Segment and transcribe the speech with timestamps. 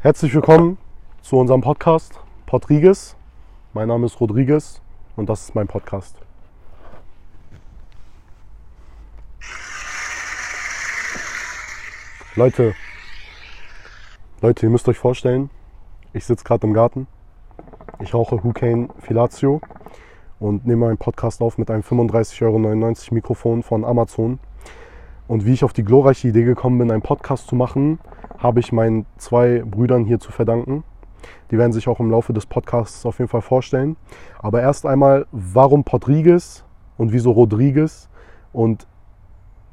[0.00, 0.78] Herzlich willkommen
[1.22, 3.14] zu unserem Podcast Podriges.
[3.72, 4.80] Mein Name ist Rodriguez
[5.14, 6.16] und das ist mein Podcast.
[12.34, 12.74] Leute,
[14.40, 15.50] Leute, ihr müsst euch vorstellen,
[16.12, 17.06] ich sitze gerade im Garten,
[18.00, 19.60] ich rauche Hucane Filatio
[20.40, 24.38] und nehme einen Podcast auf mit einem 35,99 Euro Mikrofon von Amazon.
[25.28, 28.00] Und wie ich auf die glorreiche Idee gekommen bin, einen Podcast zu machen,
[28.38, 30.84] habe ich meinen zwei Brüdern hier zu verdanken.
[31.50, 33.96] Die werden sich auch im Laufe des Podcasts auf jeden Fall vorstellen.
[34.40, 36.64] Aber erst einmal, warum Rodriguez
[36.98, 38.08] und wieso Rodriguez
[38.52, 38.86] und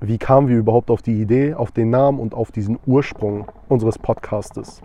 [0.01, 3.97] wie kamen wir überhaupt auf die Idee, auf den Namen und auf diesen Ursprung unseres
[3.97, 4.81] Podcastes.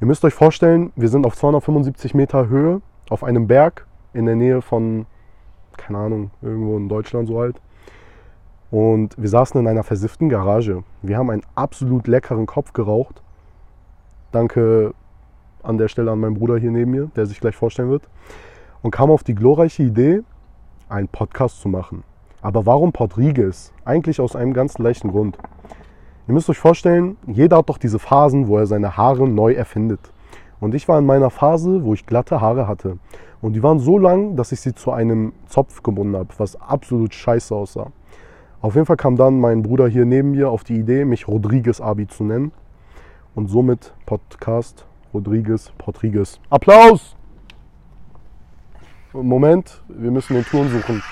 [0.00, 2.80] Ihr müsst euch vorstellen, wir sind auf 275 Meter Höhe
[3.10, 5.06] auf einem Berg in der Nähe von,
[5.76, 7.60] keine Ahnung, irgendwo in Deutschland so halt.
[8.70, 10.84] Und wir saßen in einer versifften Garage.
[11.02, 13.22] Wir haben einen absolut leckeren Kopf geraucht.
[14.30, 14.94] Danke
[15.64, 18.08] an der Stelle an meinen Bruder hier neben mir, der sich gleich vorstellen wird.
[18.82, 20.20] Und kam auf die glorreiche Idee,
[20.88, 22.04] einen Podcast zu machen.
[22.40, 23.72] Aber warum Rodriguez?
[23.84, 25.36] Eigentlich aus einem ganz leichten Grund.
[26.28, 30.12] Ihr müsst euch vorstellen, jeder hat doch diese Phasen, wo er seine Haare neu erfindet.
[30.60, 32.98] Und ich war in meiner Phase, wo ich glatte Haare hatte.
[33.40, 37.14] Und die waren so lang, dass ich sie zu einem Zopf gebunden habe, was absolut
[37.14, 37.92] scheiße aussah.
[38.60, 41.80] Auf jeden Fall kam dann mein Bruder hier neben mir auf die Idee, mich Rodriguez
[41.80, 42.52] Abi zu nennen.
[43.34, 46.40] Und somit Podcast Rodriguez Rodriguez.
[46.50, 47.16] Applaus!
[49.14, 51.02] Moment, wir müssen den Ton suchen.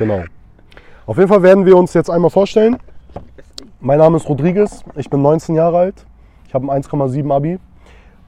[0.00, 0.24] Genau.
[1.04, 2.78] Auf jeden Fall werden wir uns jetzt einmal vorstellen.
[3.80, 6.06] Mein Name ist Rodriguez, ich bin 19 Jahre alt,
[6.48, 7.58] ich habe ein 1,7 Abi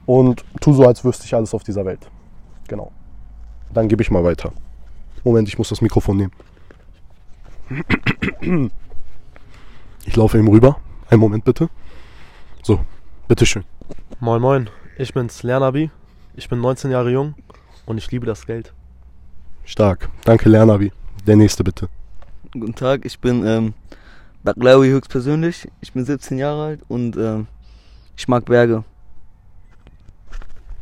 [0.05, 2.07] und tu so, als wüsste ich alles auf dieser Welt.
[2.67, 2.91] Genau.
[3.73, 4.51] Dann gebe ich mal weiter.
[5.23, 6.31] Moment, ich muss das Mikrofon nehmen.
[10.05, 10.77] Ich laufe eben rüber.
[11.09, 11.69] Einen Moment bitte.
[12.61, 12.81] So,
[13.27, 13.63] bitteschön.
[14.19, 14.69] Moin Moin,
[14.99, 15.89] ich bin's Lernabi.
[16.35, 17.33] Ich bin 19 Jahre jung
[17.87, 18.73] und ich liebe das Geld.
[19.65, 20.09] Stark.
[20.23, 20.91] Danke, Lernabi.
[21.25, 21.87] Der nächste bitte.
[22.51, 23.73] Guten Tag, ich bin ähm,
[24.43, 25.69] Baklawi höchstpersönlich.
[25.79, 27.47] Ich bin 17 Jahre alt und ähm,
[28.17, 28.83] ich mag Berge.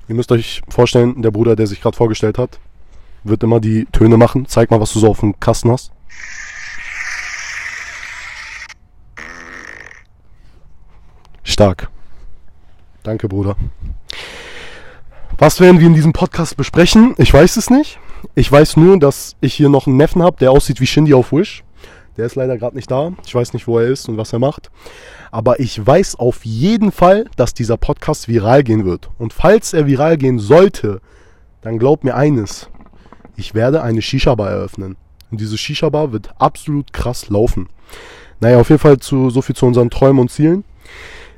[0.07, 2.59] Ihr müsst euch vorstellen, der Bruder, der sich gerade vorgestellt hat,
[3.23, 4.47] wird immer die Töne machen.
[4.47, 5.91] Zeig mal, was du so auf dem Kasten hast.
[11.43, 11.89] Stark.
[13.03, 13.55] Danke, Bruder.
[15.37, 17.13] Was werden wir in diesem Podcast besprechen?
[17.17, 17.99] Ich weiß es nicht.
[18.35, 21.31] Ich weiß nur, dass ich hier noch einen Neffen habe, der aussieht wie Shindy auf
[21.31, 21.63] Wish.
[22.17, 23.13] Der ist leider gerade nicht da.
[23.25, 24.69] Ich weiß nicht, wo er ist und was er macht.
[25.31, 29.09] Aber ich weiß auf jeden Fall, dass dieser Podcast viral gehen wird.
[29.17, 31.01] Und falls er viral gehen sollte,
[31.61, 32.69] dann glaubt mir eines.
[33.37, 34.97] Ich werde eine Shisha-Bar eröffnen.
[35.31, 37.69] Und diese Shisha-Bar wird absolut krass laufen.
[38.41, 40.65] Naja, auf jeden Fall zu, so viel zu unseren Träumen und Zielen.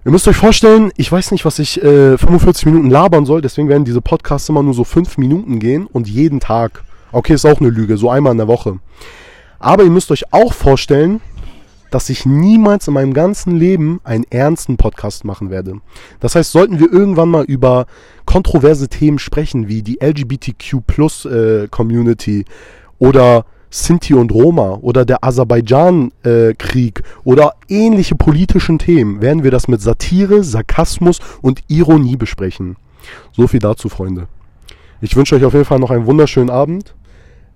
[0.05, 3.69] Ihr müsst euch vorstellen, ich weiß nicht, was ich äh, 45 Minuten labern soll, deswegen
[3.69, 6.83] werden diese Podcasts immer nur so 5 Minuten gehen und jeden Tag.
[7.13, 8.79] Okay, ist auch eine Lüge, so einmal in der Woche.
[9.59, 11.21] Aber ihr müsst euch auch vorstellen,
[11.89, 15.75] dass ich niemals in meinem ganzen Leben einen ernsten Podcast machen werde.
[16.19, 17.85] Das heißt, sollten wir irgendwann mal über
[18.25, 22.43] kontroverse Themen sprechen, wie die LGBTQ Plus äh, Community
[22.99, 29.81] oder Sinti und Roma oder der Aserbaidschan-Krieg oder ähnliche politischen Themen, werden wir das mit
[29.81, 32.75] Satire, Sarkasmus und Ironie besprechen.
[33.31, 34.27] So viel dazu, Freunde.
[35.01, 36.93] Ich wünsche euch auf jeden Fall noch einen wunderschönen Abend.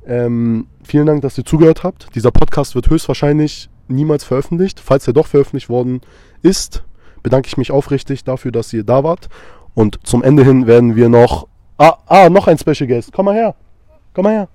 [0.08, 2.08] Ähm, vielen Dank, dass ihr zugehört habt.
[2.16, 4.80] Dieser Podcast wird höchstwahrscheinlich niemals veröffentlicht.
[4.80, 6.02] Falls er doch veröffentlicht worden
[6.42, 6.84] ist,
[7.22, 9.30] bedanke ich mich aufrichtig dafür, dass ihr da wart.
[9.76, 11.48] Und zum Ende hin werden wir noch.
[11.78, 13.14] Ah, ah, noch ein Special Guest.
[13.14, 13.54] Komm mal her.
[14.16, 14.48] Komm mal her.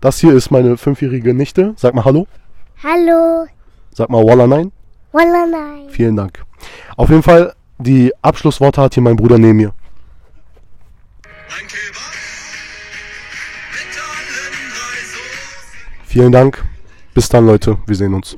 [0.00, 1.74] Das hier ist meine fünfjährige Nichte.
[1.76, 2.26] Sag mal Hallo.
[2.82, 3.46] Hallo.
[3.92, 4.72] Sag mal Walla nein.
[5.12, 5.88] Walla nein.
[5.88, 6.44] Vielen Dank.
[6.96, 9.72] Auf jeden Fall, die Abschlussworte hat hier mein Bruder neben mir.
[16.04, 16.64] Vielen Dank.
[17.14, 17.78] Bis dann, Leute.
[17.86, 18.36] Wir sehen uns.